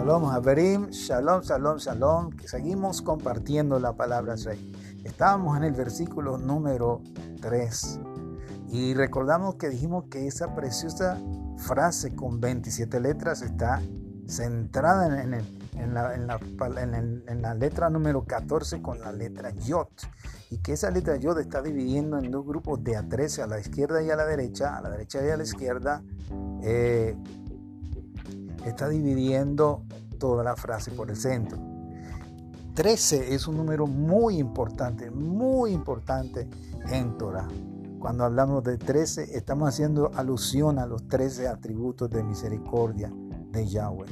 Shalom 0.00 0.30
Haverim, 0.30 0.88
Shalom, 0.88 1.42
Shalom, 1.42 1.76
Shalom. 1.76 2.30
Seguimos 2.46 3.02
compartiendo 3.02 3.78
la 3.78 3.92
palabra 3.92 4.34
Rey. 4.34 4.72
Estábamos 5.04 5.58
en 5.58 5.64
el 5.64 5.74
versículo 5.74 6.38
número 6.38 7.02
3 7.42 8.00
y 8.70 8.94
recordamos 8.94 9.56
que 9.56 9.68
dijimos 9.68 10.04
que 10.10 10.26
esa 10.26 10.54
preciosa 10.54 11.18
frase 11.58 12.16
con 12.16 12.40
27 12.40 12.98
letras 12.98 13.42
está 13.42 13.82
centrada 14.26 15.22
en, 15.22 15.92
la, 17.42 17.54
letra 17.54 17.90
número 17.90 18.24
14 18.24 18.80
con 18.80 19.00
la 19.00 19.12
letra 19.12 19.50
Yot. 19.50 20.08
Y 20.48 20.62
que 20.62 20.72
esa 20.72 20.90
letra 20.90 21.16
Yot 21.16 21.36
está 21.40 21.60
dividiendo 21.60 22.16
en 22.16 22.30
dos 22.30 22.46
grupos 22.46 22.82
de 22.82 22.96
a 22.96 23.06
13 23.06 23.42
a 23.42 23.46
la 23.46 23.60
izquierda 23.60 24.02
y 24.02 24.08
a 24.08 24.16
la 24.16 24.24
derecha, 24.24 24.78
a 24.78 24.80
la 24.80 24.88
derecha 24.88 25.22
y 25.22 25.28
a 25.28 25.36
la 25.36 25.42
izquierda. 25.42 26.02
Eh, 26.62 27.14
está 28.64 28.88
dividiendo 28.88 29.84
toda 30.20 30.44
la 30.44 30.54
frase 30.54 30.92
por 30.92 31.10
el 31.10 31.16
centro. 31.16 31.58
13 32.74 33.34
es 33.34 33.48
un 33.48 33.56
número 33.56 33.88
muy 33.88 34.38
importante, 34.38 35.10
muy 35.10 35.72
importante 35.72 36.48
en 36.88 37.18
Torah. 37.18 37.48
Cuando 37.98 38.24
hablamos 38.24 38.62
de 38.62 38.78
13, 38.78 39.36
estamos 39.36 39.68
haciendo 39.68 40.12
alusión 40.14 40.78
a 40.78 40.86
los 40.86 41.08
13 41.08 41.48
atributos 41.48 42.08
de 42.08 42.22
misericordia 42.22 43.12
de 43.50 43.66
Yahweh. 43.66 44.06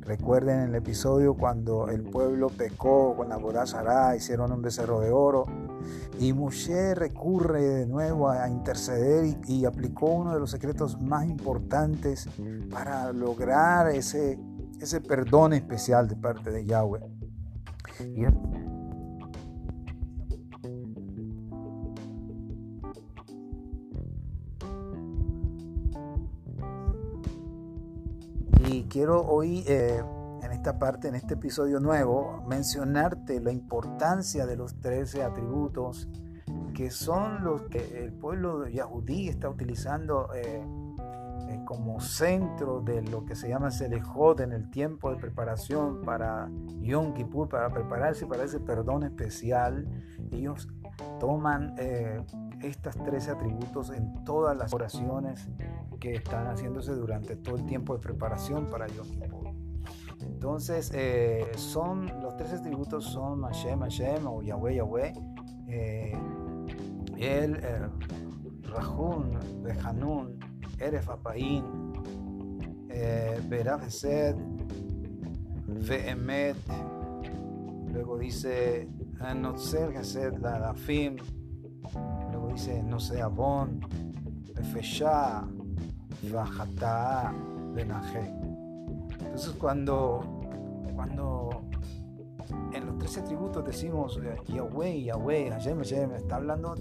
Recuerden 0.00 0.60
el 0.60 0.74
episodio 0.74 1.34
cuando 1.34 1.88
el 1.88 2.02
pueblo 2.02 2.48
pecó 2.48 3.16
con 3.16 3.30
la 3.30 3.38
Borazará, 3.38 4.14
hicieron 4.14 4.52
un 4.52 4.62
becerro 4.62 5.00
de 5.00 5.10
oro 5.10 5.46
y 6.20 6.32
Moshe 6.32 6.94
recurre 6.94 7.62
de 7.62 7.86
nuevo 7.86 8.28
a 8.28 8.48
interceder 8.48 9.36
y, 9.46 9.64
aplicó 9.64 10.06
uno 10.06 10.34
de 10.34 10.40
los 10.40 10.50
secretos 10.50 11.00
más 11.00 11.26
importantes 11.26 12.28
para 12.70 13.12
lograr 13.12 13.88
ese, 13.88 14.38
ese 14.80 15.00
perdón 15.00 15.52
especial 15.52 16.08
de 16.08 16.16
parte 16.16 16.50
de 16.50 16.64
Yahweh. 16.64 17.00
Y 28.66 28.84
quiero 28.84 29.24
hoy, 29.26 29.64
eh, 29.66 30.02
en 30.42 30.52
esta 30.52 30.78
parte, 30.78 31.08
en 31.08 31.14
este 31.14 31.34
episodio 31.34 31.80
nuevo, 31.80 32.42
mencionarte 32.48 33.40
la 33.40 33.52
importancia 33.52 34.46
de 34.46 34.56
los 34.56 34.80
13 34.80 35.22
atributos 35.22 36.08
que 36.74 36.90
son 36.90 37.44
los 37.44 37.62
que 37.62 38.02
el 38.02 38.12
pueblo 38.12 38.66
Yahudí 38.68 39.28
está 39.28 39.48
utilizando 39.48 40.30
eh, 40.34 40.66
eh, 41.48 41.60
como 41.64 42.00
centro 42.00 42.80
de 42.80 43.02
lo 43.02 43.24
que 43.24 43.34
se 43.34 43.48
llama 43.48 43.70
Selejot 43.70 44.40
en 44.40 44.52
el 44.52 44.70
tiempo 44.70 45.10
de 45.10 45.16
preparación 45.16 46.02
para 46.02 46.50
Yom 46.80 47.14
Kippur, 47.14 47.48
para 47.48 47.70
prepararse 47.70 48.26
para 48.26 48.44
ese 48.44 48.60
perdón 48.60 49.04
especial. 49.04 49.86
Ellos 50.30 50.68
toman 51.20 51.74
estos 52.62 52.96
13 52.96 53.32
atributos 53.32 53.90
en 53.90 54.24
todas 54.24 54.56
las 54.56 54.72
oraciones 54.72 55.48
que 56.00 56.14
están 56.14 56.46
haciéndose 56.46 56.92
durante 56.92 57.36
todo 57.36 57.56
el 57.56 57.66
tiempo 57.66 57.94
de 57.94 58.00
preparación 58.00 58.66
para 58.66 58.86
Yom 58.88 59.08
Kippur. 59.08 59.54
Entonces, 60.20 60.90
eh, 60.94 61.50
son, 61.56 62.06
los 62.22 62.36
13 62.36 62.56
atributos 62.56 63.04
son 63.04 63.42
Hashem, 63.42 63.80
Hashem 63.80 64.26
o 64.26 64.42
Yahweh, 64.42 64.74
Yahweh, 64.76 65.12
eh, 65.68 66.12
el 67.16 67.56
eh, 67.56 67.88
Rahun, 68.62 69.38
Behanun, 69.62 70.33
Eh, 72.96 73.40
Berav 73.48 73.82
Esed, 73.82 74.36
Ve'emet, 75.66 76.56
luego 77.92 78.18
dice 78.18 78.88
Notzer 79.34 79.92
Gesed, 79.92 80.38
la 80.38 80.58
Lafim, 80.58 81.16
luego 82.30 82.48
dice 82.52 82.82
no 82.82 83.00
sea 83.00 83.26
bon, 83.26 83.80
Feshá, 84.72 85.44
Bajatá, 86.32 87.34
Benaje. 87.74 88.32
Entonces 89.20 89.54
cuando, 89.58 90.40
cuando 90.94 91.64
en 92.72 92.86
los 92.86 92.98
tres 92.98 93.18
atributos 93.18 93.64
decimos 93.64 94.20
eh, 94.22 94.36
Yahweh, 94.46 95.04
Yahweh, 95.04 95.50
Hashem, 95.50 95.78
Hashem, 95.78 96.12
está 96.12 96.36
hablando 96.36 96.74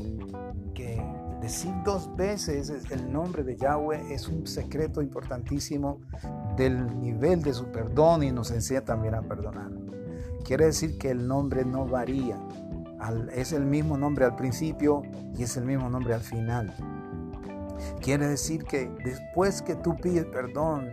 que 0.74 1.02
decir 1.42 1.74
dos 1.84 2.14
veces 2.16 2.72
el 2.90 3.12
nombre 3.12 3.44
de 3.44 3.56
Yahweh 3.56 4.14
es 4.14 4.28
un 4.28 4.48
secreto 4.48 5.02
importantísimo 5.02 6.00
del 6.56 7.00
nivel 7.00 7.42
de 7.42 7.54
su 7.54 7.66
perdón 7.66 8.24
y 8.24 8.32
nos 8.32 8.52
enseña 8.52 8.82
también 8.82 9.16
a 9.16 9.22
perdonar. 9.22 9.72
Quiere 10.44 10.66
decir 10.66 10.98
que 10.98 11.12
el 11.12 11.28
nombre 11.28 11.66
no 11.66 11.86
varía. 11.86 12.38
es 13.36 13.52
el 13.54 13.66
mismo 13.66 13.98
nombre 13.98 14.26
al 14.26 14.36
principio 14.36 15.02
y 15.38 15.44
es 15.44 15.58
el 15.58 15.66
mismo 15.66 15.90
nombre 15.90 16.14
al 16.14 16.22
final. 16.22 16.74
Quiere 18.02 18.28
decir 18.28 18.64
que 18.64 18.90
después 19.04 19.62
que 19.62 19.76
tú 19.76 19.96
pides 19.96 20.26
perdón, 20.26 20.90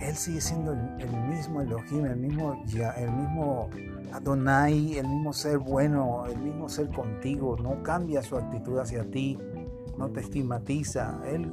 Él 0.00 0.16
sigue 0.16 0.40
siendo 0.40 0.72
el, 0.72 1.16
mismo 1.28 1.60
Elohim, 1.60 2.06
el 2.06 2.16
mismo, 2.16 2.62
el 2.96 3.12
mismo 3.12 3.70
Adonai, 4.12 4.98
el 4.98 5.08
mismo 5.08 5.32
ser 5.32 5.58
bueno, 5.58 6.24
el 6.26 6.38
mismo 6.38 6.68
ser 6.68 6.88
contigo. 6.90 7.56
No 7.56 7.82
cambia 7.82 8.22
su 8.22 8.36
actitud 8.36 8.78
hacia 8.78 9.04
ti, 9.10 9.38
no 9.98 10.10
te 10.10 10.20
estigmatiza. 10.20 11.20
Él 11.26 11.52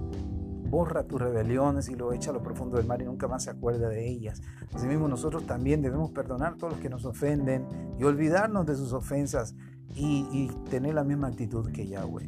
borra 0.70 1.04
tus 1.04 1.22
rebeliones 1.22 1.90
y 1.90 1.96
lo 1.96 2.12
echa 2.12 2.32
a 2.32 2.34
lo 2.34 2.44
profundo 2.44 2.78
del 2.78 2.86
mar 2.86 3.02
y 3.02 3.06
nunca 3.06 3.28
más 3.28 3.44
se 3.44 3.52
acuerda 3.52 3.90
de 3.90 4.08
ellas. 4.08 4.42
Asimismo, 4.74 5.08
nosotros 5.08 5.46
también 5.46 5.82
debemos 5.82 6.12
perdonar 6.12 6.54
a 6.54 6.58
todos 6.58 6.74
los 6.74 6.82
que 6.82 6.90
nos 6.90 7.06
ofenden 7.06 7.68
y 7.98 8.04
olvidarnos 8.04 8.66
de 8.66 8.76
sus 8.76 8.94
ofensas 8.94 9.56
y, 9.98 10.48
tener 10.70 10.94
la 10.94 11.04
misma 11.04 11.28
actitud 11.28 11.72
que 11.72 11.88
Yahweh. 11.88 12.28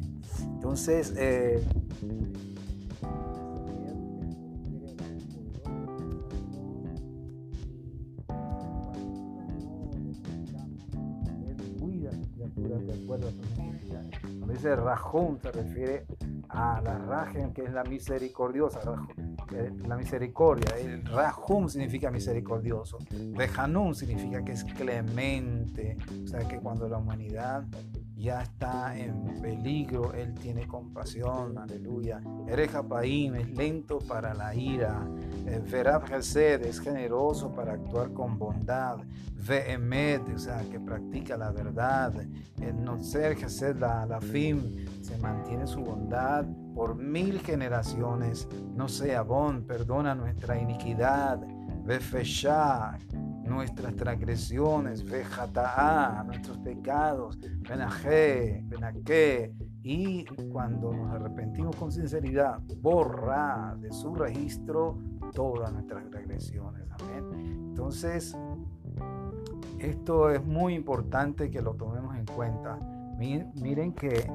Entonces, 0.54 1.14
eh, 1.16 1.62
Rajón 14.76 15.38
se 15.40 15.52
refiere 15.52 16.06
a 16.48 16.80
la 16.82 16.98
Rajen, 16.98 17.52
que 17.52 17.62
es 17.62 17.72
la 17.72 17.84
misericordiosa, 17.84 18.80
la 19.86 19.96
misericordia. 19.96 20.76
El 20.78 21.04
Rahum 21.04 21.68
significa 21.68 22.10
misericordioso. 22.10 22.98
Behanun 23.10 23.94
significa 23.94 24.44
que 24.44 24.52
es 24.52 24.64
clemente. 24.64 25.96
O 26.24 26.26
sea 26.26 26.40
que 26.40 26.58
cuando 26.58 26.88
la 26.88 26.98
humanidad 26.98 27.64
ya 28.16 28.42
está 28.42 28.96
en 28.98 29.40
peligro, 29.40 30.12
Él 30.12 30.34
tiene 30.34 30.66
compasión, 30.66 31.56
aleluya. 31.58 32.20
Erejapaim 32.46 33.34
es 33.34 33.50
lento 33.50 33.98
para 33.98 34.34
la 34.34 34.54
ira. 34.54 35.08
Verab 35.70 36.12
Hesed 36.12 36.62
es 36.66 36.80
generoso 36.80 37.52
para 37.52 37.72
actuar 37.72 38.12
con 38.12 38.38
bondad. 38.38 38.98
Vehemet, 39.34 40.28
o 40.28 40.38
sea, 40.38 40.60
que 40.70 40.78
practica 40.78 41.36
la 41.36 41.50
verdad. 41.50 42.12
El 42.60 42.84
Notzer 42.84 43.32
Hesed, 43.32 43.76
la, 43.76 44.04
la 44.04 44.20
Fim, 44.20 44.86
se 45.00 45.16
mantiene 45.16 45.66
su 45.66 45.80
bondad 45.80 46.44
por 46.74 46.96
mil 46.96 47.40
generaciones. 47.40 48.48
No 48.74 48.88
sea 48.88 49.22
bon, 49.22 49.64
perdona 49.64 50.14
nuestra 50.14 50.58
iniquidad. 50.58 51.40
Befeshá, 51.84 52.98
nuestras 53.42 53.96
transgresiones, 53.96 55.04
vejataá, 55.04 56.22
nuestros 56.24 56.58
pecados, 56.58 57.38
benajé, 57.68 58.62
benaqué, 58.66 59.52
y 59.82 60.24
cuando 60.52 60.92
nos 60.92 61.10
arrepentimos 61.10 61.74
con 61.76 61.90
sinceridad, 61.90 62.60
borra 62.80 63.74
de 63.80 63.90
su 63.92 64.14
registro 64.14 64.98
todas 65.34 65.72
nuestras 65.72 66.08
transgresiones. 66.10 66.86
Amén. 67.00 67.68
Entonces, 67.70 68.36
esto 69.78 70.30
es 70.30 70.44
muy 70.44 70.74
importante 70.74 71.50
que 71.50 71.62
lo 71.62 71.74
tomemos 71.74 72.14
en 72.16 72.26
cuenta. 72.26 72.78
Miren 73.18 73.92
que 73.92 74.30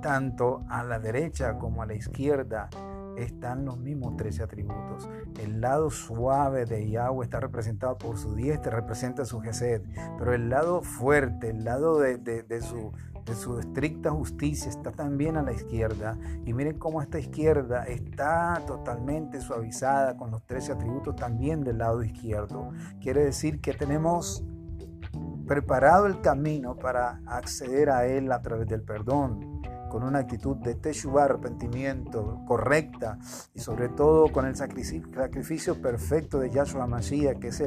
tanto 0.00 0.64
a 0.68 0.82
la 0.84 0.98
derecha 0.98 1.58
como 1.58 1.82
a 1.82 1.86
la 1.86 1.94
izquierda 1.94 2.68
están 3.16 3.64
los 3.64 3.78
mismos 3.78 4.16
13 4.16 4.44
atributos. 4.44 5.08
El 5.40 5.60
lado 5.60 5.90
suave 5.90 6.64
de 6.64 6.88
Yahweh 6.88 7.24
está 7.24 7.40
representado 7.40 7.98
por 7.98 8.16
su 8.16 8.34
diestra, 8.34 8.76
representa 8.76 9.24
su 9.24 9.40
Gesed, 9.40 9.82
pero 10.18 10.34
el 10.34 10.48
lado 10.48 10.82
fuerte, 10.82 11.50
el 11.50 11.64
lado 11.64 11.98
de, 11.98 12.60
su, 12.62 12.92
estricta 13.58 14.10
justicia 14.10 14.70
está 14.70 14.92
también 14.92 15.36
a 15.36 15.42
la 15.42 15.52
izquierda. 15.52 16.16
Y 16.44 16.52
miren 16.52 16.78
cómo 16.78 17.02
esta 17.02 17.18
izquierda 17.18 17.84
está 17.84 18.62
totalmente 18.66 19.40
suavizada 19.40 20.16
con 20.16 20.30
los 20.30 20.44
13 20.46 20.72
atributos 20.72 21.16
también 21.16 21.64
del 21.64 21.78
lado 21.78 22.02
izquierdo. 22.02 22.70
Quiere 23.00 23.24
decir 23.24 23.60
que 23.60 23.74
tenemos 23.74 24.44
preparado 25.46 26.06
el 26.06 26.20
camino 26.20 26.76
para 26.76 27.20
acceder 27.26 27.90
a 27.90 28.06
Él 28.06 28.30
a 28.30 28.42
través 28.42 28.68
del 28.68 28.82
perdón. 28.82 29.47
Con 29.88 30.02
una 30.02 30.20
actitud 30.20 30.56
de 30.56 30.74
teshuva, 30.74 31.24
arrepentimiento 31.24 32.42
correcta 32.46 33.18
y 33.54 33.60
sobre 33.60 33.88
todo 33.88 34.30
con 34.32 34.46
el 34.46 34.56
sacrificio 34.56 35.80
perfecto 35.80 36.38
de 36.38 36.50
Yahshua 36.50 36.86
Mashiach, 36.86 37.38
que 37.38 37.48
es 37.48 37.62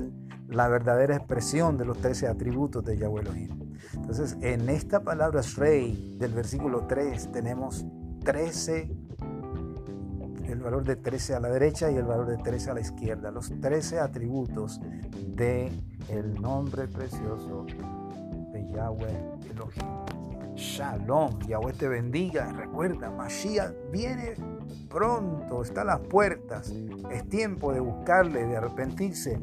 la 0.48 0.68
verdadera 0.68 1.16
expresión 1.16 1.78
de 1.78 1.86
los 1.86 1.98
13 2.00 2.28
atributos 2.28 2.84
de 2.84 2.98
Yahweh 2.98 3.22
Elohim. 3.22 3.74
Entonces, 3.94 4.38
en 4.42 4.70
esta 4.70 5.02
palabra 5.02 5.42
Shrei 5.42 6.18
del 6.18 6.34
versículo 6.34 6.86
3 6.88 7.32
tenemos 7.32 7.86
13 8.24 8.90
el 10.52 10.60
valor 10.60 10.84
de 10.84 10.98
13 10.98 11.36
a 11.36 11.40
la 11.40 11.50
derecha 11.50 11.90
y 11.90 11.96
el 11.96 12.04
valor 12.04 12.28
de 12.28 12.38
13 12.38 12.72
a 12.72 12.74
la 12.74 12.82
izquierda, 12.82 13.32
los 13.32 13.50
13 13.62 14.00
atributos 14.00 14.82
de 15.28 15.72
el 16.10 16.42
nombre 16.42 16.88
precioso 16.88 17.66
de 18.52 18.68
Yahweh. 18.74 19.41
Shalom, 20.62 21.40
Yahweh 21.48 21.74
te 21.74 21.88
bendiga. 21.88 22.54
Recuerda, 22.54 23.10
Mashiach 23.10 23.74
viene 23.92 24.36
pronto, 24.90 25.64
está 25.64 25.82
a 25.82 25.86
las 25.86 26.00
puertas. 26.02 26.72
Es 27.10 27.28
tiempo 27.30 27.74
de 27.74 27.80
buscarle, 27.80 28.46
de 28.46 28.58
arrepentirse. 28.58 29.40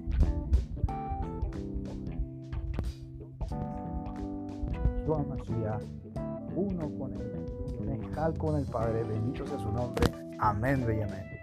Mashiach, 5.09 5.83
uno 6.55 6.89
con 6.97 7.13
él, 7.15 8.39
con 8.39 8.57
el 8.57 8.67
Padre, 8.67 9.03
bendito 9.03 9.45
sea 9.45 9.59
su 9.59 9.73
nombre. 9.73 10.07
Amén, 10.39 10.87
amén. 11.03 11.38